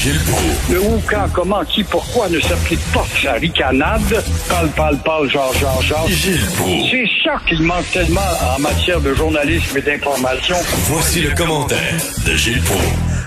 Gilles 0.00 0.18
Proulx. 0.20 0.72
Le 0.72 0.80
où, 0.80 1.02
quand, 1.10 1.26
comment, 1.34 1.62
qui, 1.62 1.84
pourquoi 1.84 2.30
ne 2.30 2.40
s'applique 2.40 2.80
pas 2.90 3.04
sa 3.22 3.32
ricanade? 3.32 4.00
Parle, 4.48 4.68
parle, 4.70 4.96
parle, 5.04 5.28
genre, 5.28 5.52
genre, 5.52 5.82
genre. 5.82 6.08
Gilles. 6.08 6.40
C'est 6.90 7.04
ça 7.22 7.34
qu'il 7.46 7.62
manque 7.62 7.84
tellement 7.92 8.22
en 8.56 8.58
matière 8.60 9.02
de 9.02 9.12
journalisme 9.12 9.76
et 9.76 9.82
d'information. 9.82 10.56
Voici 10.86 11.20
le 11.20 11.34
commentaire 11.34 11.98
de 12.26 12.32
Gilles 12.34 12.62
Proulx. 12.62 12.82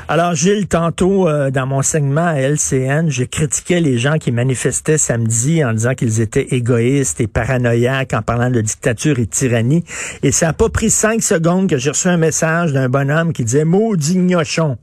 Alors, 0.08 0.34
Gilles, 0.34 0.66
tantôt, 0.66 1.30
euh, 1.30 1.52
dans 1.52 1.68
mon 1.68 1.84
segment 1.84 2.26
à 2.26 2.40
LCN, 2.40 3.08
je 3.08 3.24
critiquais 3.24 3.80
les 3.80 4.00
gens 4.00 4.18
qui 4.18 4.32
manifestaient 4.32 4.98
samedi 4.98 5.64
en 5.64 5.74
disant 5.74 5.94
qu'ils 5.94 6.22
étaient 6.22 6.56
égoïstes 6.56 7.22
et 7.22 7.28
paranoïaques 7.28 8.16
en 8.16 8.24
parlant 8.24 8.50
de 8.50 8.62
dictature 8.62 9.20
et 9.20 9.26
de 9.26 9.30
tyrannie. 9.30 9.84
Et 10.24 10.32
ça 10.32 10.48
n'a 10.48 10.54
pas 10.54 10.70
pris 10.70 10.90
cinq 10.90 11.22
secondes 11.22 11.70
que 11.70 11.78
j'ai 11.78 11.92
reçu 11.92 12.08
un 12.08 12.18
message 12.18 12.74
d'un 12.74 12.90
bonhomme 12.90 13.32
qui 13.32 13.44
disait 13.44 13.64
«Maudit 13.64 14.18
gnochon! 14.18 14.80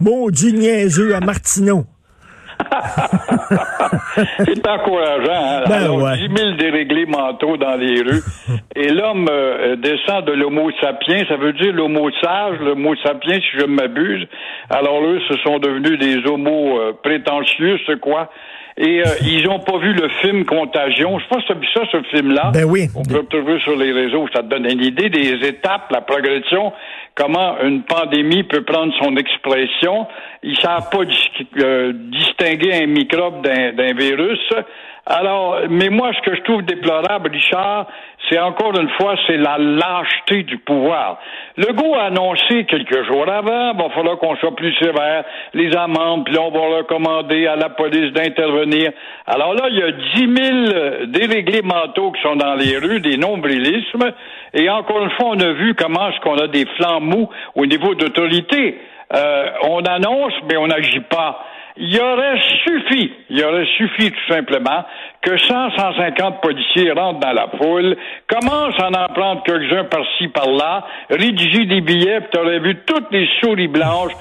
Maudit 0.00 0.52
niaiseux 0.52 1.14
à 1.14 1.20
Martineau!» 1.20 1.84
C'est 4.44 4.66
encourageant. 4.66 5.32
Hein? 5.32 5.64
Ben 5.68 5.82
Alors, 5.84 6.02
ouais. 6.02 6.16
10 6.16 6.36
000 6.36 6.56
déréglés 6.56 7.06
mentaux 7.06 7.56
dans 7.56 7.76
les 7.76 8.00
rues. 8.02 8.22
Et 8.76 8.88
l'homme 8.88 9.28
euh, 9.30 9.76
descend 9.76 10.24
de 10.24 10.32
l'homo 10.32 10.70
sapiens. 10.80 11.24
Ça 11.28 11.36
veut 11.36 11.52
dire 11.52 11.72
l'homo 11.72 12.10
sage, 12.22 12.58
l'homo 12.60 12.94
sapiens, 13.02 13.38
si 13.40 13.58
je 13.58 13.66
ne 13.66 13.74
m'abuse. 13.74 14.26
Alors, 14.70 15.02
eux, 15.04 15.20
ce 15.28 15.36
sont 15.38 15.58
devenus 15.58 15.98
des 15.98 16.26
homos 16.26 16.78
euh, 16.78 16.92
prétentieux, 17.02 17.78
ce 17.86 17.92
quoi. 17.92 18.30
Et 18.78 19.00
euh, 19.00 19.04
ils 19.22 19.48
ont 19.48 19.60
pas 19.60 19.78
vu 19.78 19.94
le 19.94 20.08
film 20.20 20.44
Contagion. 20.44 21.18
Je 21.18 21.26
pense 21.28 21.44
que 21.44 21.54
ça, 21.72 21.80
ce 21.90 22.02
film-là. 22.14 22.50
Ben 22.52 22.64
oui. 22.64 22.88
On 22.94 23.02
peut 23.02 23.14
le 23.20 23.26
trouver 23.26 23.58
sur 23.60 23.74
les 23.74 23.90
réseaux. 23.90 24.26
Ça 24.34 24.42
te 24.42 24.48
donne 24.48 24.66
une 24.66 24.82
idée 24.84 25.08
des 25.08 25.46
étapes, 25.48 25.90
la 25.90 26.02
progression, 26.02 26.72
comment 27.14 27.58
une 27.62 27.84
pandémie 27.84 28.42
peut 28.42 28.64
prendre 28.64 28.92
son 29.02 29.16
expression. 29.16 30.06
Ils 30.42 30.58
savent 30.58 30.90
pas 30.90 31.04
dis- 31.06 31.46
euh, 31.58 31.92
distinguer 31.94 32.74
un 32.82 32.86
microbe 32.86 33.40
d'un 33.42 33.94
virus. 33.94 34.40
Alors, 35.08 35.60
mais 35.70 35.88
moi, 35.88 36.10
ce 36.14 36.20
que 36.28 36.34
je 36.34 36.42
trouve 36.42 36.62
déplorable, 36.62 37.30
Richard, 37.30 37.86
c'est 38.28 38.40
encore 38.40 38.76
une 38.76 38.88
fois, 38.98 39.14
c'est 39.28 39.36
la 39.36 39.56
lâcheté 39.56 40.42
du 40.42 40.58
pouvoir. 40.58 41.20
Le 41.56 41.72
goût 41.74 41.94
a 41.94 42.06
annoncé 42.06 42.64
quelques 42.64 43.06
jours 43.06 43.28
avant, 43.28 43.72
il 43.72 43.78
va 43.80 43.88
falloir 43.90 44.18
qu'on 44.18 44.34
soit 44.36 44.56
plus 44.56 44.74
sévère, 44.74 45.22
les 45.54 45.76
amendes, 45.76 46.24
puis 46.24 46.34
là, 46.34 46.42
on 46.42 46.50
va 46.50 46.78
recommander 46.78 47.46
à 47.46 47.54
la 47.54 47.68
police 47.68 48.12
d'intervenir. 48.14 48.90
Alors 49.28 49.54
là, 49.54 49.68
il 49.70 49.78
y 49.78 49.82
a 49.82 49.92
10 49.92 50.66
000 50.74 51.06
déréglés 51.06 51.62
mentaux 51.62 52.10
qui 52.10 52.22
sont 52.22 52.34
dans 52.34 52.56
les 52.56 52.76
rues, 52.76 52.98
des 52.98 53.16
nombrilismes, 53.16 54.12
et 54.54 54.68
encore 54.68 55.04
une 55.04 55.10
fois, 55.10 55.26
on 55.28 55.38
a 55.38 55.52
vu 55.52 55.74
comment 55.74 56.08
est-ce 56.08 56.20
qu'on 56.20 56.38
a 56.38 56.48
des 56.48 56.66
flancs 56.76 57.00
mous 57.00 57.28
au 57.54 57.64
niveau 57.64 57.94
d'autorité. 57.94 58.80
Euh, 59.14 59.50
on 59.62 59.84
annonce, 59.84 60.32
mais 60.48 60.56
on 60.56 60.66
n'agit 60.66 61.00
pas. 61.00 61.44
Il 61.78 62.00
aurait 62.00 62.38
suffi, 62.64 63.12
il 63.28 63.44
aurait 63.44 63.66
suffi 63.76 64.10
tout 64.10 64.32
simplement 64.34 64.84
que 65.22 65.36
100, 65.36 65.70
150 65.76 66.40
policiers 66.40 66.90
rentrent 66.92 67.20
dans 67.20 67.32
la 67.32 67.48
foule, 67.58 67.96
commencent 68.28 68.78
à 68.80 68.88
en 68.88 69.12
prendre 69.12 69.42
quelques-uns 69.44 69.84
par-ci, 69.84 70.28
par-là, 70.28 70.84
rédiger 71.10 71.66
des 71.66 71.82
billets, 71.82 72.20
puis 72.20 72.28
t'aurais 72.32 72.60
vu 72.60 72.76
toutes 72.86 73.10
les 73.12 73.28
souris 73.40 73.68
blanches 73.68 74.12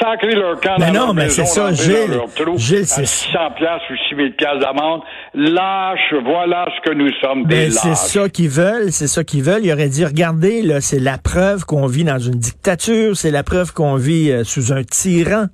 sacrer 0.00 0.34
leur 0.34 0.60
camp 0.60 0.74
Mais 0.80 0.86
dans 0.88 0.92
non, 0.92 1.04
leur 1.06 1.14
mais 1.14 1.22
maison, 1.24 1.44
c'est 1.44 1.60
ça, 1.60 1.72
Gilles. 1.72 2.08
dans 2.10 2.14
leur 2.16 2.34
trou, 2.34 2.58
Gilles, 2.58 2.80
à 2.80 2.84
c'est- 2.84 3.06
600 3.06 3.38
piastres 3.56 3.86
ou 3.90 3.96
6 4.08 4.16
000 4.16 4.28
piastres 4.36 4.58
d'amende. 4.58 5.00
Lâche, 5.34 6.14
voilà 6.24 6.66
ce 6.76 6.90
que 6.90 6.94
nous 6.94 7.10
sommes, 7.20 7.44
des 7.44 7.66
Ben, 7.66 7.70
c'est 7.70 7.94
ça 7.94 8.28
qu'ils 8.28 8.48
veulent, 8.50 8.90
c'est 8.90 9.06
ça 9.06 9.22
qu'ils 9.24 9.42
veulent. 9.42 9.64
Il 9.64 9.72
aurait 9.72 9.88
dit, 9.88 10.04
regardez, 10.04 10.62
là, 10.62 10.80
c'est 10.80 10.98
la 10.98 11.18
preuve 11.18 11.64
qu'on 11.64 11.86
vit 11.86 12.04
dans 12.04 12.18
une 12.18 12.34
dictature, 12.38 13.16
c'est 13.16 13.30
la 13.30 13.42
preuve 13.44 13.72
qu'on 13.72 13.94
vit 13.94 14.30
euh, 14.32 14.42
sous 14.44 14.72
un 14.72 14.82
tyran. 14.82 15.46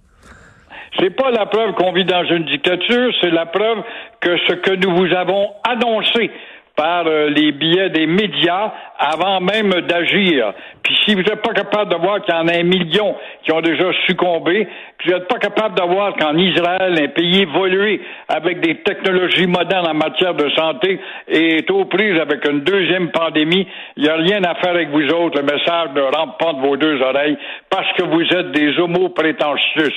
C'est 0.99 1.11
pas 1.11 1.31
la 1.31 1.47
preuve 1.47 1.73
qu'on 1.73 1.93
vit 1.93 2.05
dans 2.05 2.25
une 2.25 2.45
dictature, 2.45 3.13
c'est 3.21 3.31
la 3.31 3.47
preuve 3.47 3.83
que 4.21 4.37
ce 4.49 4.55
que 4.55 4.73
nous 4.73 4.95
vous 4.95 5.15
avons 5.15 5.51
annoncé 5.69 6.31
par 6.77 7.07
euh, 7.07 7.29
les 7.29 7.53
billets 7.53 7.91
des 7.91 8.07
médias 8.07 8.73
avant 8.99 9.41
même 9.41 9.71
d'agir. 9.83 10.53
Puis 10.83 10.97
si 11.05 11.15
vous 11.15 11.23
n'êtes 11.23 11.43
pas 11.43 11.53
capable 11.53 11.93
de 11.93 11.97
voir 11.99 12.23
qu'il 12.23 12.35
y 12.35 12.39
en 12.39 12.49
a 12.49 12.59
un 12.59 12.63
million 12.63 13.15
qui 13.45 13.53
ont 13.53 13.61
déjà 13.61 13.91
succombé, 14.07 14.69
puis 14.99 15.11
vous 15.11 15.19
n'êtes 15.19 15.29
pas 15.29 15.39
capable 15.39 15.75
de 15.75 15.83
voir 15.83 16.15
qu'en 16.17 16.37
Israël, 16.37 16.99
un 17.01 17.09
pays 17.09 17.43
évolué 17.43 18.01
avec 18.29 18.61
des 18.61 18.77
technologies 18.83 19.47
modernes 19.47 19.89
en 19.89 19.95
matière 19.95 20.35
de 20.35 20.49
santé 20.51 21.01
est 21.29 21.71
aux 21.71 21.85
prises 21.87 22.19
avec 22.21 22.47
une 22.49 22.61
deuxième 22.61 23.11
pandémie, 23.11 23.67
il 23.97 24.05
n'y 24.05 24.09
a 24.09 24.17
rien 24.17 24.43
à 24.45 24.55
faire 24.57 24.71
avec 24.71 24.91
vous 24.91 25.07
autres. 25.09 25.41
Le 25.41 25.45
message 25.45 25.91
ne 25.95 26.03
rentre 26.03 26.37
pas 26.39 26.53
de 26.53 26.61
vos 26.61 26.77
deux 26.77 27.01
oreilles 27.01 27.37
parce 27.71 27.91
que 27.97 28.05
vous 28.05 28.23
êtes 28.23 28.53
des 28.53 28.79
homos 28.79 29.09
prétentieux. 29.11 29.91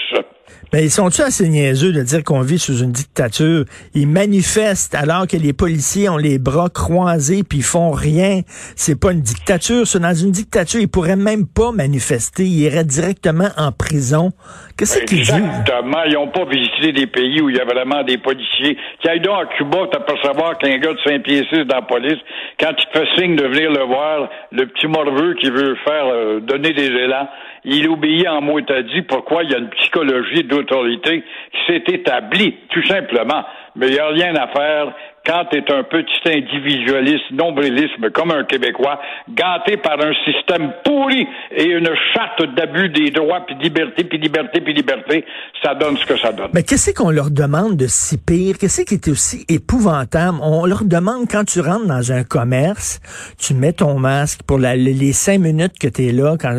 Ben, 0.71 0.83
ils 0.83 0.91
sont-tu 0.91 1.21
assez 1.21 1.47
niaiseux 1.47 1.91
de 1.91 2.01
dire 2.01 2.23
qu'on 2.23 2.41
vit 2.41 2.59
sous 2.59 2.79
une 2.79 2.91
dictature? 2.91 3.65
Ils 3.93 4.07
manifestent 4.07 4.95
alors 4.95 5.27
que 5.27 5.37
les 5.37 5.53
policiers 5.53 6.09
ont 6.09 6.17
les 6.17 6.37
bras 6.37 6.69
croisés 6.69 7.43
puis 7.43 7.59
ils 7.59 7.63
font 7.63 7.91
rien. 7.91 8.41
C'est 8.75 8.99
pas 8.99 9.11
une 9.11 9.21
dictature. 9.21 9.87
ça. 9.87 9.99
Dans 9.99 10.13
une 10.13 10.31
dictature, 10.31 10.81
ils 10.81 10.87
pourraient 10.87 11.15
même 11.15 11.47
pas 11.47 11.71
manifester. 11.71 12.43
Ils 12.43 12.61
iraient 12.61 12.83
directement 12.83 13.34
en 13.57 13.71
prison. 13.71 14.31
Qu'est-ce 14.77 14.99
qu'ils 15.05 15.19
disent? 15.19 15.33
Exactement. 15.33 16.03
Ils 16.05 16.13
n'ont 16.13 16.27
pas 16.27 16.45
visité 16.45 16.91
des 16.91 17.07
pays 17.07 17.41
où 17.41 17.49
il 17.49 17.55
y 17.55 17.59
a 17.59 17.65
vraiment 17.65 18.03
des 18.03 18.17
policiers. 18.17 18.77
Qui 19.01 19.09
aillent 19.09 19.21
donc 19.21 19.43
à 19.43 19.45
Cuba, 19.57 19.87
t'apercevoir 19.91 20.57
qu'un 20.57 20.77
gars 20.77 20.93
de 20.93 20.99
5 21.05 21.23
pieds 21.23 21.45
6 21.51 21.65
dans 21.65 21.75
la 21.75 21.81
police, 21.81 22.19
quand 22.59 22.71
il 22.77 22.85
te 22.85 22.99
fait 22.99 23.07
signe 23.17 23.35
de 23.35 23.45
venir 23.45 23.71
le 23.71 23.83
voir, 23.83 24.29
le 24.51 24.65
petit 24.67 24.87
morveux 24.87 25.33
qui 25.35 25.49
veut 25.49 25.75
faire 25.85 26.05
euh, 26.07 26.39
donner 26.39 26.73
des 26.73 26.87
élans, 26.87 27.27
il 27.65 27.89
obéit 27.89 28.27
en 28.27 28.41
mot 28.41 28.59
à 28.59 28.81
dit 28.83 29.01
pourquoi 29.01 29.43
il 29.43 29.51
y 29.51 29.55
a 29.55 29.57
une 29.57 29.69
psychologie 29.69 30.43
d'autorité 30.43 31.23
qui 31.51 31.59
s'est 31.67 31.83
établie, 31.87 32.55
tout 32.69 32.85
simplement. 32.85 33.43
Mais 33.75 33.87
il 33.87 33.93
n'y 33.93 33.99
a 33.99 34.07
rien 34.07 34.35
à 34.35 34.47
faire 34.47 34.93
quand 35.25 35.45
tu 35.51 35.57
es 35.57 35.71
un 35.71 35.83
petit 35.83 36.29
individualiste, 36.29 37.31
nombrilisme 37.31 38.09
comme 38.11 38.31
un 38.31 38.43
Québécois, 38.43 38.99
gâté 39.33 39.77
par 39.77 39.99
un 39.99 40.13
système 40.23 40.71
pourri 40.83 41.27
et 41.51 41.65
une 41.65 41.89
charte 42.13 42.55
d'abus 42.55 42.89
des 42.89 43.09
droits, 43.09 43.41
puis 43.45 43.55
liberté, 43.55 44.03
puis 44.03 44.19
liberté, 44.19 44.61
puis 44.61 44.73
liberté, 44.73 45.25
ça 45.63 45.73
donne 45.73 45.97
ce 45.97 46.05
que 46.05 46.17
ça 46.17 46.31
donne. 46.31 46.51
Mais 46.53 46.63
qu'est-ce 46.63 46.93
qu'on 46.93 47.09
leur 47.09 47.31
demande 47.31 47.75
de 47.75 47.87
si 47.87 48.17
pire? 48.17 48.57
Qu'est-ce 48.59 48.83
qui 48.83 48.93
est 48.93 49.07
aussi 49.07 49.45
épouvantable? 49.49 50.37
On 50.41 50.65
leur 50.65 50.85
demande 50.85 51.25
quand 51.29 51.43
tu 51.43 51.59
rentres 51.59 51.87
dans 51.87 52.11
un 52.11 52.23
commerce, 52.23 52.99
tu 53.39 53.55
mets 53.55 53.73
ton 53.73 53.97
masque 53.97 54.41
pour 54.47 54.59
les 54.59 55.13
cinq 55.13 55.39
minutes 55.39 55.79
que 55.79 55.87
tu 55.87 56.07
es 56.07 56.11
là 56.11 56.35
quand, 56.39 56.53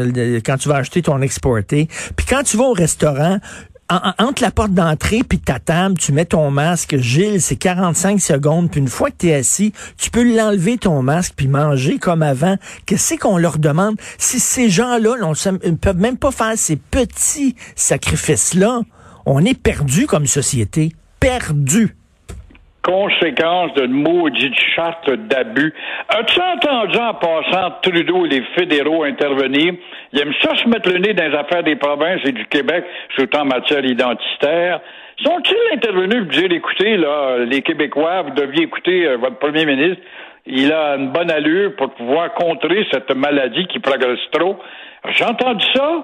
quand 0.45 0.56
tu 0.56 0.69
vas 0.69 0.77
acheter 0.77 0.96
ton 1.03 1.21
exporté. 1.23 1.89
Puis 2.17 2.27
quand 2.29 2.43
tu 2.43 2.57
vas 2.57 2.65
au 2.65 2.73
restaurant, 2.73 3.39
en- 3.89 3.97
en- 4.19 4.27
entre 4.29 4.43
la 4.43 4.51
porte 4.51 4.73
d'entrée 4.73 5.23
puis 5.29 5.39
ta 5.39 5.61
table, 5.61 5.97
tu 5.97 6.11
mets 6.12 6.25
ton 6.25 6.51
masque. 6.51 6.97
Gilles, 6.99 7.41
c'est 7.41 7.55
45 7.57 8.21
secondes. 8.21 8.69
Puis 8.71 8.81
une 8.81 8.89
fois 8.89 9.11
que 9.11 9.17
tu 9.19 9.29
es 9.29 9.34
assis, 9.34 9.73
tu 9.97 10.11
peux 10.11 10.25
l'enlever 10.25 10.77
ton 10.77 11.03
masque 11.03 11.34
puis 11.37 11.47
manger 11.47 11.99
comme 11.99 12.23
avant. 12.23 12.57
Qu'est-ce 12.84 13.15
qu'on 13.15 13.39
leur 13.39 13.59
demande? 13.59 13.97
Si 14.19 14.41
ces 14.41 14.69
gens-là 14.71 15.15
ne 15.65 15.71
peuvent 15.77 15.99
même 15.99 16.17
pas 16.17 16.33
faire 16.33 16.55
ces 16.57 16.75
petits 16.77 17.55
sacrifices-là, 17.77 18.81
on 19.25 19.45
est 19.45 19.54
perdu 19.59 20.07
comme 20.07 20.27
société. 20.27 20.93
Perdu. 21.21 21.97
Conséquence 22.86 23.74
d'une 23.74 23.91
maudite 23.91 24.54
charte 24.77 25.10
d'abus. 25.10 25.74
As-tu 26.09 26.41
entendu 26.41 26.97
en 26.98 27.15
passant 27.15 27.72
Trudeau 27.83 28.27
et 28.27 28.28
les 28.28 28.42
fédéraux 28.56 29.03
intervenir? 29.03 29.74
Ils 30.12 30.21
aiment 30.21 30.33
ça 30.41 30.54
se 30.54 30.68
mettre 30.68 30.88
le 30.92 30.98
nez 30.98 31.12
dans 31.12 31.24
les 31.24 31.34
affaires 31.34 31.65
des 31.65 31.74
provinces 31.74 32.21
et 32.24 32.30
du 32.30 32.47
Québec, 32.47 32.84
surtout 33.16 33.38
en 33.38 33.44
matière 33.44 33.84
identitaire. 33.84 34.80
Sont-ils 35.24 35.74
intervenus 35.74 36.22
pour 36.22 36.30
dire, 36.30 36.53
écoutez, 36.53 36.97
là, 36.97 37.38
les 37.38 37.62
Québécois, 37.62 38.22
vous 38.22 38.30
deviez 38.30 38.62
écouter 38.62 39.09
euh, 39.09 39.16
votre 39.16 39.38
premier 39.38 39.66
ministre, 39.66 40.03
il 40.47 40.72
a 40.72 40.94
une 40.94 41.10
bonne 41.10 41.33
allure 41.33 41.74
pour 41.74 41.91
pouvoir 41.91 42.34
contrer 42.34 42.86
cette 42.92 43.12
maladie 43.16 43.66
qui 43.66 43.80
progresse 43.80 44.21
trop. 44.30 44.60
J'ai 45.09 45.24
entendu 45.24 45.65
ça. 45.74 46.03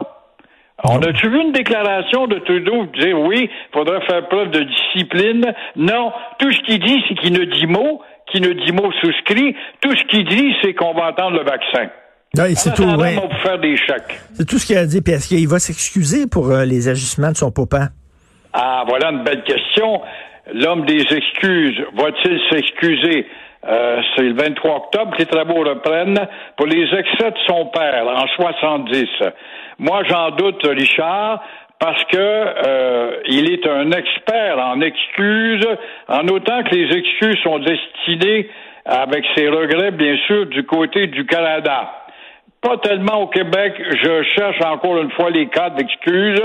On 0.84 0.98
a-tu 0.98 1.28
vu 1.28 1.40
une 1.40 1.52
déclaration 1.52 2.26
de 2.26 2.38
Trudeau 2.40 2.86
dire 2.98 3.18
oui, 3.20 3.48
il 3.48 3.72
faudrait 3.72 4.04
faire 4.06 4.26
preuve 4.28 4.50
de 4.50 4.64
discipline? 4.64 5.44
Non. 5.76 6.12
Tout 6.38 6.50
ce 6.50 6.60
qu'il 6.62 6.80
dit, 6.80 7.02
c'est 7.08 7.14
qu'il 7.14 7.32
ne 7.32 7.44
dit 7.44 7.66
mot, 7.66 8.00
qu'il 8.30 8.42
ne 8.42 8.52
dit 8.52 8.72
mot 8.72 8.90
souscrit. 9.00 9.54
Tout 9.80 9.94
ce 9.96 10.04
qu'il 10.04 10.24
dit, 10.26 10.52
c'est 10.62 10.74
qu'on 10.74 10.94
va 10.94 11.06
attendre 11.06 11.36
le 11.36 11.44
vaccin. 11.44 11.90
Non, 12.36 12.44
c'est 12.54 12.74
tout, 12.74 12.84
ouais. 12.84 13.18
on 13.22 13.28
faire 13.46 13.58
des 13.58 13.76
chèques. 13.76 14.18
C'est 14.32 14.46
tout 14.46 14.58
ce 14.58 14.66
qu'il 14.66 14.78
a 14.78 14.86
dit. 14.86 15.02
Puis 15.02 15.12
est-ce 15.12 15.28
qu'il 15.28 15.46
va 15.46 15.58
s'excuser 15.58 16.26
pour 16.26 16.50
euh, 16.50 16.64
les 16.64 16.88
agissements 16.88 17.30
de 17.30 17.36
son 17.36 17.52
papa? 17.52 17.90
Ah, 18.54 18.84
voilà 18.88 19.10
une 19.10 19.22
belle 19.22 19.44
question. 19.44 20.00
L'homme 20.54 20.84
des 20.86 21.02
excuses, 21.02 21.78
va-t-il 21.94 22.40
s'excuser? 22.50 23.26
Euh, 23.64 24.00
c'est 24.16 24.22
le 24.22 24.34
23 24.34 24.76
octobre 24.76 25.12
que 25.12 25.18
les 25.18 25.26
travaux 25.26 25.62
reprennent 25.62 26.18
pour 26.56 26.66
les 26.66 26.82
excès 26.82 27.30
de 27.30 27.38
son 27.46 27.66
père 27.66 28.06
en 28.08 28.26
70. 28.26 29.06
Moi, 29.78 30.02
j'en 30.08 30.30
doute, 30.30 30.66
Richard, 30.66 31.42
parce 31.78 32.02
que 32.04 32.16
euh, 32.18 33.16
il 33.26 33.52
est 33.52 33.66
un 33.66 33.90
expert 33.92 34.58
en 34.58 34.80
excuses, 34.80 35.66
en 36.08 36.26
autant 36.28 36.62
que 36.64 36.74
les 36.74 36.96
excuses 36.96 37.38
sont 37.42 37.58
destinées, 37.58 38.48
avec 38.84 39.24
ses 39.36 39.48
regrets, 39.48 39.92
bien 39.92 40.16
sûr, 40.26 40.46
du 40.46 40.64
côté 40.64 41.06
du 41.06 41.24
Canada. 41.24 41.92
Pas 42.60 42.78
tellement 42.78 43.22
au 43.22 43.26
Québec. 43.28 43.74
Je 44.02 44.22
cherche 44.36 44.60
encore 44.64 44.98
une 44.98 45.10
fois 45.12 45.30
les 45.30 45.48
cas 45.48 45.70
d'excuses 45.70 46.42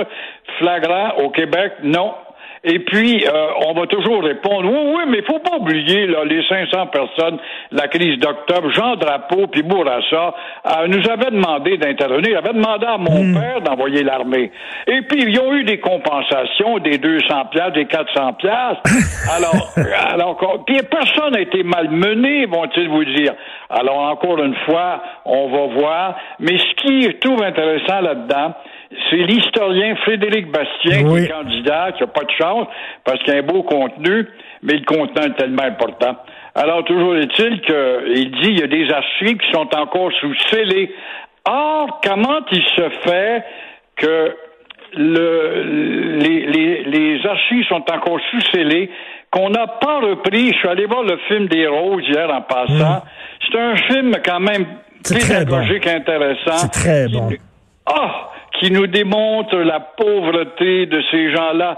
flagrants 0.58 1.18
au 1.18 1.30
Québec. 1.30 1.74
Non. 1.84 2.14
Et 2.70 2.80
puis, 2.80 3.26
euh, 3.26 3.48
on 3.66 3.74
va 3.74 3.88
toujours 3.88 4.22
répondre, 4.22 4.70
oui, 4.70 4.94
oui, 4.94 5.04
mais 5.08 5.20
il 5.20 5.24
faut 5.24 5.40
pas 5.40 5.56
oublier 5.56 6.06
là, 6.06 6.26
les 6.26 6.46
500 6.48 6.88
personnes, 6.88 7.38
la 7.72 7.88
crise 7.88 8.20
d'octobre, 8.20 8.70
Jean 8.72 8.98
Drapeau 8.98 9.48
puis 9.48 9.64
Bourassa 9.64 10.34
euh, 10.66 10.88
nous 10.88 11.10
avaient 11.10 11.32
demandé 11.32 11.78
d'intervenir, 11.78 12.38
avaient 12.38 12.54
demandé 12.54 12.86
à 12.86 12.98
mon 12.98 13.34
père 13.34 13.62
d'envoyer 13.62 14.04
l'armée. 14.04 14.52
Et 14.86 15.02
puis, 15.04 15.24
ils 15.30 15.40
ont 15.40 15.54
eu 15.54 15.64
des 15.64 15.80
compensations, 15.80 16.80
des 16.80 16.98
200 16.98 17.46
piastres, 17.52 17.74
des 17.74 17.86
400 17.86 18.34
piastres. 18.34 18.82
Alors, 19.34 19.74
alors, 20.14 20.64
puis 20.66 20.80
personne 20.90 21.34
n'a 21.34 21.42
été 21.42 21.64
malmené, 21.64 22.46
vont-ils 22.46 22.90
vous 22.90 23.04
dire. 23.04 23.34
Alors, 23.70 24.00
encore 24.00 24.42
une 24.42 24.56
fois, 24.66 25.02
on 25.26 25.50
va 25.50 25.74
voir. 25.74 26.16
Mais 26.40 26.58
ce 26.58 26.76
qui 26.76 27.04
je 27.04 27.18
trouve 27.18 27.44
intéressant 27.44 28.02
là-dedans, 28.02 28.54
c'est 29.10 29.18
l'historien 29.18 29.96
Frédéric 29.98 30.52
Bastien 30.52 31.04
qui 31.04 31.18
est 31.24 31.28
candidat, 31.28 31.92
qui 31.92 32.04
n'a 32.04 32.08
pas 32.08 32.24
de 32.24 32.32
chance 32.32 32.68
parce 33.04 33.20
qu'il 33.20 33.34
y 33.34 33.38
a 33.38 33.40
un 33.40 33.44
beau 33.44 33.64
contenu, 33.64 34.28
mais 34.64 34.74
le 34.74 34.86
contenu 34.86 35.26
est 35.26 35.36
tellement 35.36 35.64
important. 35.64 36.16
Alors, 36.56 36.84
toujours 36.86 37.16
est-il 37.16 37.62
qu'il 37.62 38.32
dit 38.32 38.50
il 38.50 38.60
y 38.60 38.64
a 38.64 38.68
des 38.68 38.92
archives 38.92 39.38
qui 39.38 39.52
sont 39.52 39.70
encore 39.76 40.12
sous 40.20 40.34
scellés. 40.50 40.94
Or, 41.48 42.02
comment 42.04 42.40
il 42.52 42.64
se 42.64 42.90
fait 43.06 43.44
que 43.98 44.36
le, 44.96 46.18
les, 46.20 46.46
les, 46.48 46.84
les 46.84 47.26
archives 47.26 47.66
sont 47.68 47.84
encore 47.92 48.20
sous 48.32 48.42
scellés, 48.52 48.90
qu'on 49.32 49.50
n'a 49.50 49.68
pas 49.68 50.00
repris? 50.00 50.54
Je 50.54 50.58
suis 50.58 50.68
allé 50.70 50.86
voir 50.86 51.04
le 51.04 51.18
film 51.28 51.48
des 51.48 51.68
Roses 51.68 52.04
hier 52.08 52.34
en 52.34 52.42
passant. 52.42 53.04
C'est 53.46 53.60
un 53.60 53.76
film 53.76 54.14
quand 54.26 54.40
même 54.40 54.64
bon. 54.64 55.20
pédagogique 55.20 55.88
intéressant. 55.88 56.58
C'est 56.58 56.72
très 56.72 57.08
bon. 57.08 57.30
Ah! 57.86 58.32
Qui 58.60 58.72
nous 58.72 58.88
démontre 58.88 59.56
la 59.58 59.80
pauvreté 59.80 60.88
de 60.88 61.02
ces 61.12 61.32
gens-là. 61.32 61.78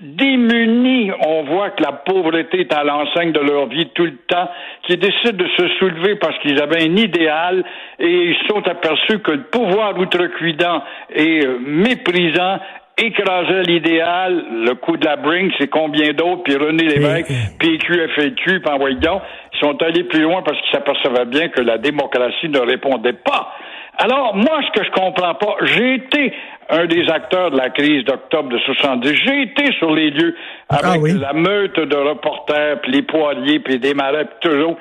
Démunis, 0.00 1.12
on 1.26 1.44
voit 1.44 1.70
que 1.70 1.82
la 1.82 1.92
pauvreté 1.92 2.60
est 2.60 2.72
à 2.72 2.84
l'enseigne 2.84 3.32
de 3.32 3.40
leur 3.40 3.66
vie 3.66 3.88
tout 3.94 4.06
le 4.06 4.16
temps, 4.26 4.48
qui 4.84 4.96
décident 4.96 5.36
de 5.36 5.48
se 5.56 5.68
soulever 5.78 6.16
parce 6.16 6.38
qu'ils 6.38 6.60
avaient 6.60 6.82
un 6.82 6.96
idéal 6.96 7.62
et 7.98 8.30
ils 8.30 8.36
se 8.36 8.46
sont 8.48 8.66
aperçus 8.66 9.20
que 9.20 9.32
le 9.32 9.42
pouvoir 9.42 9.98
outrecuidant 9.98 10.82
et 11.14 11.44
euh, 11.44 11.58
méprisant 11.64 12.58
écrasait 13.00 13.62
l'idéal. 13.62 14.44
Le 14.66 14.74
coup 14.74 14.96
de 14.96 15.04
la 15.04 15.16
bring, 15.16 15.50
c'est 15.58 15.68
combien 15.68 16.12
d'autres, 16.12 16.42
puis 16.44 16.56
René 16.56 16.84
Lévesque, 16.84 17.30
FLQ, 17.60 18.60
puis 18.60 18.72
envoyez 18.72 18.96
donc. 18.96 19.22
Ils 19.54 19.58
sont 19.58 19.82
allés 19.82 20.04
plus 20.04 20.22
loin 20.22 20.42
parce 20.42 20.60
qu'ils 20.60 20.72
s'apercevaient 20.72 21.26
bien 21.26 21.48
que 21.48 21.60
la 21.60 21.78
démocratie 21.78 22.48
ne 22.48 22.60
répondait 22.60 23.12
pas. 23.12 23.54
Alors, 24.02 24.34
moi, 24.34 24.60
ce 24.66 24.80
que 24.80 24.84
je 24.86 24.90
comprends 24.92 25.34
pas, 25.34 25.56
j'ai 25.62 25.94
été 25.94 26.32
un 26.70 26.86
des 26.86 27.08
acteurs 27.10 27.50
de 27.50 27.56
la 27.58 27.68
crise 27.70 28.04
d'octobre 28.04 28.48
de 28.48 28.58
70. 28.58 29.14
J'ai 29.26 29.42
été 29.42 29.72
sur 29.78 29.92
les 29.94 30.10
lieux 30.10 30.34
avec 30.70 30.84
Ah 30.84 30.98
oui. 30.98 31.18
la 31.20 31.32
meute 31.34 31.78
de 31.78 31.96
reporters, 31.96 32.80
puis 32.80 32.92
les 32.92 33.02
poiriers, 33.02 33.60
puis 33.60 33.78
des 33.78 33.92
marais, 33.92 34.24
puis 34.24 34.50
toujours. 34.50 34.76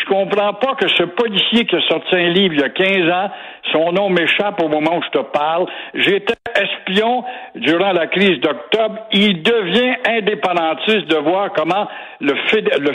Je 0.00 0.04
comprends 0.06 0.54
pas 0.54 0.76
que 0.76 0.88
ce 0.88 1.02
policier 1.02 1.66
qui 1.66 1.74
a 1.76 1.80
sorti 1.88 2.14
un 2.14 2.28
livre 2.28 2.54
il 2.54 2.60
y 2.60 2.64
a 2.64 2.68
15 2.68 3.10
ans, 3.12 3.30
son 3.72 3.92
nom 3.92 4.08
m'échappe 4.08 4.62
au 4.62 4.68
moment 4.68 4.98
où 4.98 5.02
je 5.02 5.18
te 5.18 5.24
parle. 5.24 5.66
J'étais 5.94 6.34
espion 6.54 7.24
durant 7.56 7.92
la 7.92 8.06
crise 8.06 8.38
d'octobre. 8.40 8.98
Il 9.12 9.42
devient 9.42 9.94
indépendantiste 10.06 11.06
de 11.08 11.16
voir 11.16 11.52
comment 11.54 11.88
le 12.20 12.34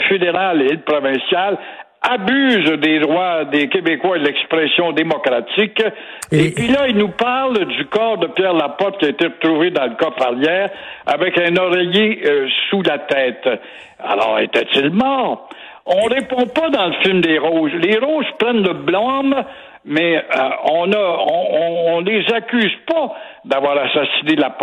fédéral 0.08 0.62
et 0.62 0.68
le 0.72 0.80
provincial 0.80 1.58
abusent 2.08 2.78
des 2.80 2.98
droits 3.00 3.44
des 3.44 3.68
Québécois 3.68 4.16
et 4.16 4.20
de 4.20 4.26
l'expression 4.26 4.92
démocratique. 4.92 5.82
Et... 6.32 6.46
Et- 6.46 6.50
puis 6.52 6.68
là, 6.68 6.88
il 6.88 6.96
nous 6.96 7.08
parle 7.08 7.64
du 7.66 7.86
corps 7.86 8.18
de 8.18 8.28
Pierre 8.28 8.54
Laporte 8.54 8.98
qui 8.98 9.06
a 9.06 9.08
été 9.08 9.26
retrouvé 9.26 9.70
dans 9.70 9.84
le 9.86 9.96
coffre 9.96 10.22
arrière 10.22 10.70
avec 11.06 11.38
un 11.38 11.56
oreiller 11.56 12.22
euh, 12.26 12.48
sous 12.70 12.82
la 12.82 12.98
tête. 12.98 13.48
Alors, 13.98 14.38
était-il 14.40 14.90
mort? 14.90 15.48
On 15.86 16.04
répond 16.06 16.46
pas 16.46 16.68
dans 16.70 16.86
le 16.88 16.94
film 17.02 17.20
des 17.20 17.38
roses. 17.38 17.72
Les 17.74 17.96
roses 17.98 18.26
prennent 18.38 18.62
le 18.62 18.74
blâme, 18.74 19.44
mais 19.84 20.16
euh, 20.16 20.48
on 20.72 20.92
a, 20.92 20.98
on, 20.98 21.46
on, 21.52 21.96
on 21.96 22.00
les 22.00 22.24
accuse 22.32 22.76
pas 22.88 23.14
d'avoir 23.46 23.76
assassiné 23.78 24.36
la. 24.36 24.56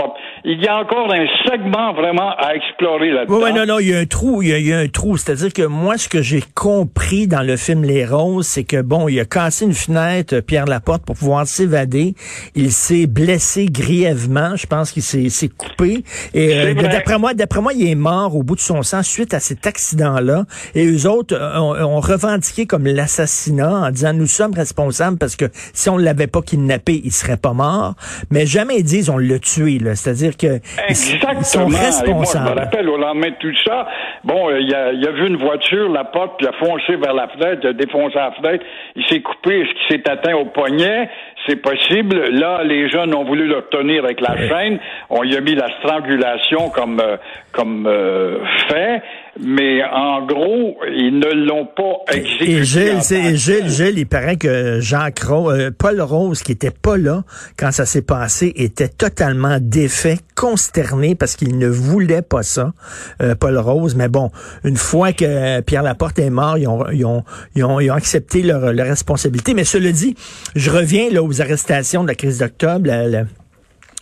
Il 0.44 0.62
y 0.62 0.68
a 0.68 0.78
encore 0.78 1.12
un 1.14 1.26
segment 1.48 1.94
vraiment 1.94 2.36
à 2.38 2.56
explorer 2.56 3.12
là-dedans. 3.12 3.38
Oui, 3.38 3.44
ouais, 3.44 3.54
non, 3.54 3.66
non, 3.66 3.80
il 3.80 3.90
y 3.90 3.96
a 3.96 4.00
un 4.00 4.06
trou, 4.06 4.42
il 4.42 4.50
y 4.50 4.54
a, 4.54 4.58
il 4.58 4.68
y 4.68 4.74
a 4.74 4.80
un 4.80 4.88
trou. 4.88 5.18
C'est-à-dire 5.18 5.54
que 5.54 5.66
moi, 5.66 5.98
ce 5.98 6.10
que 6.10 6.22
j'ai 6.22 6.44
compris 6.54 7.28
dans 7.28 7.42
le 7.42 7.56
film 7.56 7.84
Les 7.84 8.06
Roses, 8.06 8.48
c'est 8.48 8.64
que 8.64 8.82
bon, 8.82 9.08
il 9.08 9.20
a 9.20 9.26
cassé 9.26 9.66
une 9.66 9.74
fenêtre, 9.74 10.40
Pierre 10.42 10.66
Laporte, 10.66 11.06
pour 11.06 11.16
pouvoir 11.16 11.48
s'évader. 11.48 12.16
Il 12.56 12.72
s'est 12.72 13.08
blessé 13.08 13.68
grièvement. 13.68 14.56
Je 14.56 14.68
pense 14.68 14.92
qu'il 14.92 15.04
s'est 15.04 15.30
s'est 15.30 15.50
coupé. 15.50 16.04
Et 16.34 16.54
euh, 16.54 16.74
d'après 16.74 17.18
moi, 17.18 17.34
d'après 17.34 17.62
moi, 17.62 17.74
il 17.74 17.88
est 17.88 17.96
mort 17.96 18.36
au 18.36 18.44
bout 18.44 18.56
de 18.56 18.62
son 18.62 18.84
sang 18.84 19.04
suite 19.04 19.34
à 19.34 19.40
cet 19.40 19.66
accident-là. 19.66 20.44
Et 20.76 20.86
eux 20.86 21.08
autres 21.10 21.36
euh, 21.36 21.58
ont, 21.58 21.76
ont 21.76 22.00
revendiqué 22.00 22.66
comme 22.66 22.86
l'assassinat 22.86 23.74
en 23.74 23.92
disant 23.92 24.14
nous 24.14 24.28
sommes 24.28 24.54
responsables 24.54 25.18
parce 25.18 25.36
que 25.36 25.46
si 25.74 25.90
on 25.90 25.98
l'avait 25.98 26.28
pas 26.28 26.42
kidnappé, 26.42 27.02
il 27.04 27.12
serait 27.12 27.38
pas 27.38 27.54
mort. 27.54 27.96
Mais 28.30 28.46
jamais 28.46 28.73
ils 28.78 28.84
disent 28.84 29.10
on 29.10 29.18
l'a 29.18 29.40
tué. 29.40 29.80
là. 29.80 29.96
C'est-à-dire 29.96 30.38
que 30.38 30.60
Exactement. 30.88 31.34
ils 31.40 31.46
sont 31.46 31.70
moi, 31.70 31.80
je 31.80 31.86
responsables. 31.86 32.50
me 32.56 32.60
rappelle 32.60 32.90
au 32.90 32.98
lendemain 32.98 33.30
de 33.30 33.36
tout 33.40 33.56
ça, 33.66 33.88
bon, 34.24 34.50
euh, 34.50 34.60
il 34.60 34.74
a, 34.74 34.92
il 34.94 35.08
a 35.08 35.12
vu 35.12 35.28
une 35.28 35.38
voiture, 35.38 35.90
la 35.90 36.04
porte, 36.04 36.34
il 36.42 36.48
a 36.48 36.54
foncé 36.54 36.96
vers 36.96 37.14
la 37.14 37.28
fenêtre, 37.30 37.60
il 37.64 37.68
a 37.70 37.74
défoncé 37.74 38.16
la 38.16 38.32
fenêtre, 38.32 38.66
il 38.96 39.06
s'est 39.08 39.22
coupé, 39.22 39.66
ce 39.66 39.74
qui 39.74 39.94
s'est 40.02 40.10
atteint 40.10 40.36
au 40.36 40.46
poignet, 40.46 41.10
c'est 41.48 41.58
possible. 41.58 42.30
Là, 42.32 42.64
les 42.64 42.90
jeunes 42.90 43.14
ont 43.16 43.24
voulu 43.26 43.48
le 43.48 43.58
retenir 43.58 44.04
avec 44.04 44.22
la 44.22 44.36
chaîne, 44.38 44.80
on 45.10 45.24
y 45.24 45.36
a 45.36 45.42
mis 45.42 45.56
la 45.56 45.68
strangulation 45.80 46.70
comme 46.70 47.00
euh, 47.00 47.18
comme 47.52 47.86
euh, 47.88 48.40
fait, 48.70 49.02
mais 49.40 49.84
en 49.84 50.26
gros, 50.26 50.78
ils 50.96 51.18
ne 51.18 51.46
l'ont 51.46 51.66
pas 51.66 52.14
exécuté. 52.14 52.52
Et 52.52 52.64
Gilles, 52.64 53.36
Gilles, 53.36 53.70
Gilles, 53.70 53.98
il 54.00 54.06
paraît 54.08 54.38
que 54.38 54.80
Jacques 54.80 55.20
Rose, 55.22 55.54
euh, 55.60 55.72
Paul 55.78 56.00
Rose, 56.02 56.44
qui 56.44 56.52
était 56.52 56.72
pas 56.72 56.98
là 56.98 57.24
quand 57.58 57.72
ça 57.72 57.86
s'est 57.86 58.02
passé, 58.04 58.54
était 58.56 58.88
totalement 58.90 59.58
défait, 59.60 60.18
consterné 60.36 61.16
parce 61.16 61.36
qu'il 61.36 61.58
ne 61.58 61.68
voulait 61.68 62.22
pas 62.22 62.44
ça, 62.44 62.74
euh, 63.22 63.34
Paul 63.36 63.58
Rose. 63.58 63.96
Mais 63.96 64.08
bon, 64.10 64.30
une 64.64 64.78
fois 64.78 65.14
que 65.14 65.62
Pierre 65.62 65.84
Laporte 65.84 66.20
est 66.20 66.30
mort, 66.30 66.58
ils 66.58 66.68
ont, 66.68 66.86
ils 66.92 67.06
ont, 67.06 67.24
ils 67.56 67.64
ont, 67.64 67.80
ils 67.80 67.90
ont 67.92 67.96
accepté 67.96 68.44
leur, 68.44 68.72
leur 68.74 68.86
responsabilité. 68.88 69.54
Mais 69.54 69.64
cela 69.64 69.92
dit, 69.92 70.16
je 70.56 70.70
reviens 70.70 71.10
là 71.10 71.24
aux 71.24 71.42
arrestations 71.42 72.04
de 72.04 72.10
la 72.10 72.16
crise 72.16 72.40
d'octobre. 72.40 72.88
la- 72.88 73.08
la- 73.08 73.24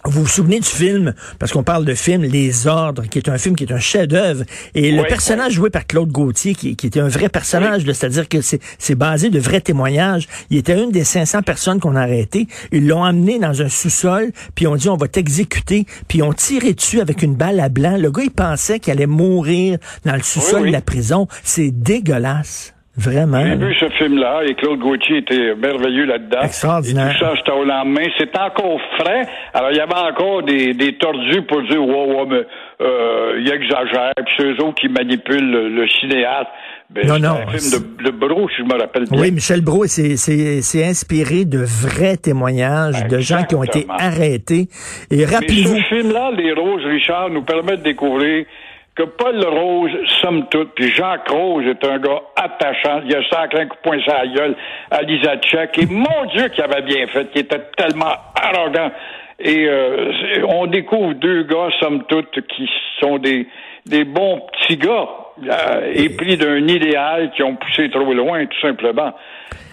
vous 0.05 0.21
vous 0.21 0.27
souvenez 0.27 0.59
du 0.59 0.67
film, 0.67 1.13
parce 1.39 1.51
qu'on 1.51 1.63
parle 1.63 1.85
de 1.85 1.93
film, 1.93 2.23
Les 2.23 2.67
Ordres, 2.67 3.03
qui 3.03 3.19
est 3.19 3.29
un 3.29 3.37
film 3.37 3.55
qui 3.55 3.65
est 3.65 3.71
un 3.71 3.79
chef-d'œuvre, 3.79 4.43
et 4.73 4.91
le 4.91 5.01
Oui, 5.01 5.07
personnage 5.07 5.53
joué 5.53 5.69
par 5.69 5.85
Claude 5.85 6.11
Gauthier, 6.11 6.55
qui, 6.55 6.75
qui 6.75 6.87
était 6.87 6.99
un 6.99 7.07
vrai 7.07 7.29
personnage, 7.29 7.83
c'est-à-dire 7.85 8.27
que 8.27 8.39
c'est 8.41 8.95
basé 8.95 9.29
de 9.29 9.39
vrais 9.39 9.61
témoignages. 9.61 10.27
Il 10.49 10.57
était 10.57 10.81
une 10.81 10.91
des 10.91 11.03
500 11.03 11.43
personnes 11.43 11.79
qu'on 11.79 11.95
a 11.95 12.01
arrêtées. 12.01 12.47
Ils 12.71 12.87
l'ont 12.87 13.03
amené 13.03 13.39
dans 13.39 13.61
un 13.61 13.69
sous-sol, 13.69 14.31
puis 14.55 14.67
on 14.67 14.75
dit 14.75 14.89
on 14.89 14.97
va 14.97 15.07
t'exécuter, 15.07 15.85
puis 16.07 16.21
on 16.21 16.33
tiré 16.33 16.73
dessus 16.73 16.99
avec 16.99 17.21
une 17.21 17.35
balle 17.35 17.59
à 17.59 17.69
blanc. 17.69 17.97
Le 17.97 18.11
gars, 18.11 18.23
il 18.23 18.31
pensait 18.31 18.79
qu'il 18.79 18.91
allait 18.91 19.05
mourir 19.05 19.77
dans 20.05 20.15
le 20.15 20.23
sous-sol 20.23 20.67
de 20.67 20.71
la 20.71 20.81
prison. 20.81 21.27
C'est 21.43 21.71
dégueulasse. 21.71 22.73
Vraiment? 23.01 23.43
J'ai 23.45 23.55
vu 23.55 23.73
ce 23.79 23.89
film-là 23.89 24.41
et 24.47 24.53
Claude 24.55 24.79
Gauthier 24.79 25.17
était 25.17 25.55
merveilleux 25.55 26.05
là-dedans. 26.05 26.41
Extraordinaire. 26.43 27.11
Et 27.11 27.19
tout 27.19 27.25
ça, 27.25 27.33
c'était 27.37 27.51
au 27.51 27.63
lendemain. 27.63 28.03
C'est 28.17 28.37
encore 28.37 28.79
frais. 28.99 29.23
Alors, 29.53 29.71
il 29.71 29.77
y 29.77 29.79
avait 29.79 29.93
encore 30.11 30.43
des, 30.43 30.73
des 30.73 30.97
tordus 30.97 31.41
pour 31.47 31.61
dire, 31.63 31.81
ouais, 31.83 32.05
ouais, 32.15 32.25
mais 32.29 32.45
euh, 32.85 33.39
il 33.39 33.51
exagère. 33.51 34.13
Puis 34.25 34.33
c'est 34.37 34.45
eux 34.45 34.63
autres 34.63 34.75
qui 34.81 34.89
manipulent 34.89 35.51
le, 35.51 35.69
le 35.69 35.87
cinéaste. 35.87 36.47
Ben, 36.89 37.07
Non, 37.07 37.13
c'est 37.15 37.21
non, 37.21 37.35
un 37.47 37.57
film 37.57 37.71
de, 37.99 38.03
de 38.03 38.11
Bro, 38.11 38.49
si 38.49 38.55
je 38.57 38.63
me 38.63 38.77
rappelle 38.79 39.05
bien. 39.09 39.21
Oui, 39.21 39.31
Michel 39.31 39.61
Brault, 39.61 39.85
c'est 39.87 40.17
c'est- 40.17 40.61
c'est 40.61 40.83
inspiré 40.83 41.45
de 41.45 41.59
vrais 41.59 42.17
témoignages 42.17 43.07
de 43.07 43.19
gens 43.19 43.43
qui 43.43 43.55
ont 43.55 43.63
été 43.63 43.85
arrêtés. 43.97 44.67
Et 45.09 45.23
rappelez-vous, 45.23 45.77
ce 45.77 45.83
film-là, 45.83 46.31
Les 46.35 46.51
Roses, 46.51 46.83
Richard, 46.85 47.29
nous 47.29 47.43
permet 47.43 47.77
de 47.77 47.83
découvrir 47.83 48.45
que 48.95 49.03
Paul 49.03 49.43
Rose, 49.45 49.91
somme 50.21 50.47
toute, 50.49 50.73
puis 50.75 50.89
Jacques 50.89 51.29
Rose 51.29 51.65
est 51.65 51.85
un 51.85 51.97
gars 51.99 52.21
attachant. 52.35 53.01
Il 53.05 53.15
a 53.15 53.23
sacré 53.29 53.61
un 53.61 53.67
coup 53.67 53.77
de 53.77 53.81
poing 53.89 53.99
sur 54.01 54.13
la 54.13 54.27
gueule 54.27 54.55
à 54.89 55.01
Lisa 55.01 55.37
Tchèque. 55.37 55.77
Et 55.77 55.85
mon 55.85 56.25
Dieu 56.33 56.49
qu'il 56.49 56.63
avait 56.63 56.81
bien 56.81 57.07
fait, 57.07 57.31
qui 57.31 57.39
était 57.39 57.61
tellement 57.77 58.13
arrogant. 58.35 58.91
Et 59.39 59.65
euh, 59.67 60.11
on 60.47 60.67
découvre 60.67 61.13
deux 61.13 61.43
gars, 61.43 61.69
somme 61.79 62.03
toute, 62.03 62.29
qui 62.47 62.69
sont 62.99 63.17
des, 63.17 63.47
des 63.85 64.03
bons 64.03 64.41
petits 64.51 64.77
gars, 64.77 65.07
euh, 65.49 65.91
épris 65.93 66.37
d'un 66.37 66.67
idéal 66.67 67.31
qui 67.35 67.43
ont 67.43 67.55
poussé 67.55 67.89
trop 67.89 68.13
loin, 68.13 68.45
tout 68.45 68.59
simplement. 68.61 69.13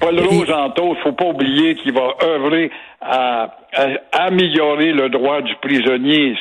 Paul 0.00 0.18
Rose, 0.20 0.50
entre 0.50 0.82
autres, 0.82 1.00
faut 1.02 1.12
pas 1.12 1.26
oublier 1.26 1.74
qu'il 1.74 1.92
va 1.92 2.14
œuvrer 2.22 2.70
à, 3.00 3.56
améliorer 4.12 4.92
le 4.92 5.08
droit 5.08 5.42
du 5.42 5.54
prisonnier. 5.56 6.36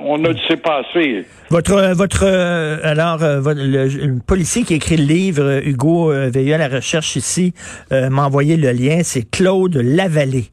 On 0.00 0.24
a 0.24 0.32
de 0.32 0.38
s'est 0.48 0.56
passé. 0.56 1.24
Votre, 1.50 1.94
votre, 1.94 2.24
euh, 2.24 2.78
alors, 2.82 3.22
euh, 3.22 3.40
le, 3.54 4.18
policier 4.20 4.62
qui 4.62 4.74
écrit 4.74 4.96
le 4.96 5.04
livre, 5.04 5.60
Hugo 5.64 6.10
Veilleux 6.10 6.54
à 6.54 6.58
la 6.58 6.68
recherche 6.68 7.16
ici, 7.16 7.54
m'a 7.90 8.26
envoyé 8.26 8.56
le 8.56 8.72
lien. 8.72 9.00
C'est 9.02 9.28
Claude 9.30 9.76
Lavallée. 9.76 10.50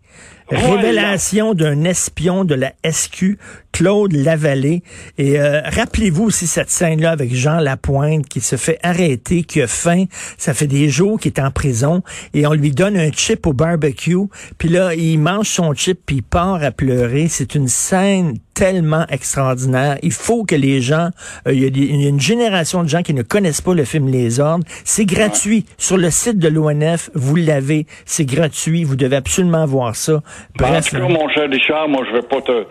Révélation 0.50 1.54
d'un 1.54 1.84
espion 1.84 2.46
de 2.46 2.56
la 2.56 2.74
SQ, 2.90 3.38
Claude 3.74 4.14
Lavallée. 4.14 4.82
Et 5.18 5.40
euh, 5.40 5.62
rappelez-vous 5.66 6.24
aussi 6.24 6.48
cette 6.48 6.70
scène-là 6.70 7.12
avec 7.12 7.36
Jean 7.36 7.60
Lapointe 7.60 8.28
qui 8.28 8.42
se 8.42 8.56
fait 8.56 8.80
arrêter, 8.82 9.44
qui 9.44 9.62
a 9.62 9.68
faim. 9.68 10.06
Ça 10.38 10.54
fait 10.54 10.68
des 10.68 10.90
jours 10.90 11.20
qu'il 11.20 11.34
est 11.34 11.40
en 11.40 11.52
prison 11.52 12.02
et 12.34 12.48
on 12.48 12.54
lui 12.54 12.72
donne 12.72 12.98
un 12.98 13.12
chip 13.12 13.46
au 13.46 13.54
barbecue. 13.54 14.16
Puis 14.58 14.70
là, 14.70 14.96
il 14.96 15.20
mange 15.20 15.48
son 15.48 15.74
chip 15.74 16.00
puis 16.06 16.18
il 16.18 16.24
part 16.24 16.64
à 16.64 16.72
pleurer. 16.72 17.28
C'est 17.30 17.54
une 17.54 17.68
scène 17.68 18.36
tellement 18.58 19.06
extraordinaire. 19.10 20.00
Il 20.02 20.12
faut 20.12 20.44
que 20.44 20.56
les 20.56 20.82
gens, 20.82 21.12
euh, 21.48 21.54
il, 21.54 22.02
y 22.02 22.06
a 22.06 22.10
une 22.10 22.20
génération 22.20 22.82
de 22.82 22.90
gens 22.90 23.04
qui 23.04 23.14
ne 23.14 23.22
connaissent 23.22 23.62
pas 23.62 23.76
le 23.76 23.84
film 23.84 24.08
Les 24.08 24.40
Ordres. 24.40 24.66
C'est 24.84 25.06
gratuit. 25.06 25.66
Sur 25.78 25.98
le 25.98 26.10
site 26.10 26.40
de 26.40 26.48
l'ONF, 26.48 27.12
vous 27.14 27.36
l'avez. 27.36 27.86
C'est 28.06 28.26
gratuit. 28.26 28.84
Vous 28.84 28.96
devez 28.96 29.18
absolument 29.18 29.68
voir 29.68 29.96
ça. 29.96 30.24
Bref. 30.56 30.94
En 30.94 30.98
tout 30.98 31.08
cas, 31.08 31.14
mon 31.14 31.30
cher 31.30 31.50
Richard, 31.50 31.88
moi, 31.88 32.04
je 32.10 32.16
vais 32.16 32.28
pas 32.28 32.42
te 32.42 32.66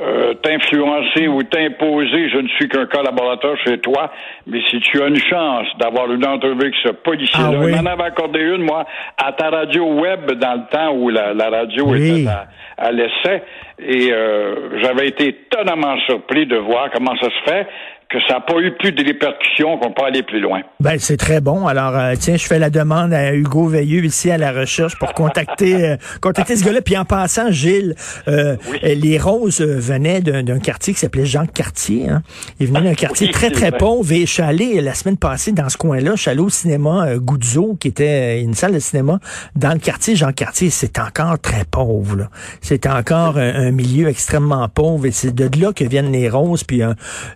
euh, 0.00 0.32
t'influencer 0.34 1.28
ou 1.28 1.42
t'imposer, 1.42 2.30
je 2.30 2.38
ne 2.38 2.48
suis 2.48 2.68
qu'un 2.68 2.86
collaborateur 2.86 3.54
chez 3.66 3.78
toi, 3.80 4.10
mais 4.46 4.60
si 4.70 4.80
tu 4.80 5.02
as 5.02 5.08
une 5.08 5.20
chance 5.20 5.66
d'avoir 5.78 6.10
une 6.10 6.24
entrevue 6.24 6.62
avec 6.62 6.74
ce 6.82 6.88
policier-là, 6.88 7.50
ah, 7.52 7.64
oui. 7.64 7.72
m'en 7.72 7.84
avait 7.84 8.04
accordé 8.04 8.40
une, 8.40 8.62
moi, 8.62 8.86
à 9.18 9.32
ta 9.32 9.50
radio 9.50 9.84
web 10.00 10.30
dans 10.32 10.54
le 10.54 10.70
temps 10.72 10.92
où 10.94 11.10
la, 11.10 11.34
radio 11.50 11.94
était 11.94 12.26
à, 12.26 12.48
à 12.78 12.92
l'essai, 12.92 13.42
et 13.78 14.10
euh, 14.10 14.80
j'avais 14.82 15.08
été 15.08 15.28
étonnamment 15.28 15.98
surpris 16.06 16.46
de 16.46 16.56
voir 16.56 16.88
comment 16.90 17.16
ça 17.20 17.28
se 17.28 17.50
fait 17.50 17.66
que 18.10 18.18
ça 18.26 18.34
n'a 18.34 18.40
pas 18.40 18.58
eu 18.58 18.72
plus 18.72 18.90
de 18.90 19.04
répercussions, 19.04 19.78
qu'on 19.78 19.92
peut 19.92 20.02
aller 20.02 20.24
plus 20.24 20.40
loin. 20.40 20.62
Ben, 20.80 20.98
c'est 20.98 21.16
très 21.16 21.40
bon. 21.40 21.68
Alors, 21.68 21.96
euh, 21.96 22.14
tiens, 22.18 22.36
je 22.36 22.44
fais 22.44 22.58
la 22.58 22.68
demande 22.68 23.12
à 23.12 23.32
Hugo 23.32 23.68
Veilleux 23.68 24.04
ici 24.04 24.32
à 24.32 24.36
la 24.36 24.50
recherche 24.50 24.98
pour 24.98 25.14
contacter, 25.14 25.84
euh, 25.90 25.96
contacter 26.20 26.56
ce 26.56 26.64
gars-là. 26.64 26.80
Puis 26.82 26.96
en 26.96 27.04
passant, 27.04 27.52
Gilles, 27.52 27.94
euh, 28.26 28.56
les 28.82 29.16
Roses 29.16 29.60
venaient 29.60 30.20
d'un 30.20 30.58
quartier 30.58 30.92
qui 30.92 30.98
s'appelait 30.98 31.24
Jean 31.24 31.46
Cartier. 31.46 32.08
Hein. 32.08 32.22
Ils 32.58 32.66
venaient 32.66 32.90
d'un 32.90 32.94
quartier 32.94 33.30
très, 33.30 33.50
très 33.50 33.70
pauvre. 33.70 34.10
Et 34.12 34.26
je 34.26 34.32
suis 34.32 34.42
allé 34.42 34.80
la 34.80 34.94
semaine 34.94 35.16
passée 35.16 35.52
dans 35.52 35.68
ce 35.68 35.76
coin-là. 35.76 36.12
Je 36.16 36.22
suis 36.22 36.30
allé 36.30 36.40
au 36.40 36.50
cinéma 36.50 37.14
Goudzo, 37.16 37.76
qui 37.78 37.86
était 37.86 38.42
une 38.42 38.54
salle 38.54 38.72
de 38.72 38.80
cinéma 38.80 39.20
dans 39.54 39.72
le 39.72 39.78
quartier 39.78 40.16
Jean 40.16 40.32
Cartier. 40.32 40.70
C'est 40.70 40.98
encore 40.98 41.38
très 41.38 41.64
pauvre. 41.64 42.28
C'est 42.60 42.88
encore 42.88 43.38
un, 43.38 43.70
milieu 43.70 44.08
extrêmement 44.08 44.68
pauvre. 44.68 45.06
Et 45.06 45.12
c'est 45.12 45.32
de 45.32 45.48
là 45.60 45.72
que 45.72 45.84
viennent 45.84 46.10
les 46.10 46.28
Roses. 46.28 46.64
Puis 46.64 46.82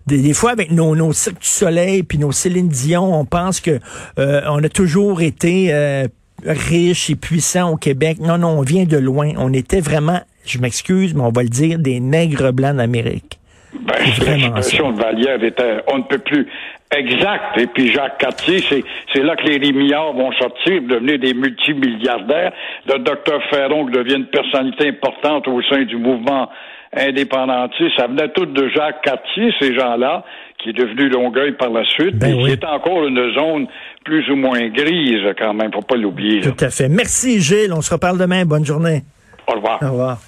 des, 0.06 0.20
des 0.20 0.34
fois, 0.34 0.56
avec 0.64 0.70
nos, 0.70 0.96
nos 0.96 1.12
Cirque 1.12 1.40
du 1.40 1.48
Soleil 1.48 2.02
puis 2.02 2.18
nos 2.18 2.32
Céline 2.32 2.68
Dion, 2.68 3.12
on 3.12 3.24
pense 3.24 3.60
que 3.60 3.78
euh, 4.18 4.40
on 4.48 4.62
a 4.64 4.68
toujours 4.68 5.20
été 5.20 5.68
euh, 5.72 6.06
riche 6.46 7.10
et 7.10 7.16
puissant 7.16 7.72
au 7.72 7.76
Québec. 7.76 8.18
Non, 8.20 8.38
non, 8.38 8.58
on 8.58 8.62
vient 8.62 8.84
de 8.84 8.96
loin. 8.96 9.32
On 9.36 9.52
était 9.52 9.80
vraiment, 9.80 10.20
je 10.46 10.58
m'excuse, 10.58 11.14
mais 11.14 11.22
on 11.22 11.30
va 11.30 11.42
le 11.42 11.48
dire, 11.48 11.78
des 11.78 12.00
nègres 12.00 12.52
blancs 12.52 12.76
d'Amérique. 12.76 13.38
Ben, 13.74 13.94
l'expression 14.36 14.92
de 14.92 15.00
Vallière 15.00 15.42
était, 15.42 15.82
on 15.88 15.98
ne 15.98 16.04
peut 16.04 16.18
plus 16.18 16.46
exact. 16.96 17.58
Et 17.58 17.66
puis 17.66 17.92
Jacques 17.92 18.18
Cartier, 18.18 18.60
c'est, 18.68 18.84
c'est 19.12 19.22
là 19.22 19.36
que 19.36 19.44
les 19.44 19.58
Rémillards 19.58 20.12
vont 20.12 20.32
sortir, 20.32 20.80
devenir 20.82 21.18
des 21.18 21.34
multimilliardaires. 21.34 22.52
Le 22.86 23.00
docteur 23.00 23.42
Ferron 23.50 23.84
devient 23.84 24.16
une 24.16 24.26
personnalité 24.26 24.88
importante 24.88 25.46
au 25.48 25.60
sein 25.62 25.82
du 25.82 25.96
mouvement 25.96 26.48
indépendantiste. 26.96 27.96
Ça 27.96 28.06
venait 28.06 28.28
tout 28.30 28.46
de 28.46 28.68
Jacques 28.68 29.02
Cartier, 29.02 29.52
ces 29.60 29.74
gens-là 29.74 30.24
qui 30.62 30.70
est 30.70 30.72
devenu 30.72 31.08
Longueuil 31.10 31.52
par 31.52 31.70
la 31.70 31.84
suite, 31.84 32.16
ben 32.16 32.38
qui 32.38 32.50
est 32.50 32.64
encore 32.64 33.06
une 33.06 33.34
zone 33.34 33.66
plus 34.04 34.28
ou 34.30 34.36
moins 34.36 34.66
grise 34.68 35.34
quand 35.38 35.52
même, 35.52 35.70
faut 35.72 35.82
pas 35.82 35.96
l'oublier. 35.96 36.40
Tout 36.40 36.64
à 36.64 36.70
fait. 36.70 36.88
Merci 36.88 37.40
Gilles, 37.40 37.72
on 37.72 37.82
se 37.82 37.92
reparle 37.92 38.18
demain. 38.18 38.44
Bonne 38.46 38.64
journée. 38.64 39.02
Au 39.46 39.52
revoir. 39.52 39.78
Au 39.82 39.90
revoir. 39.90 40.18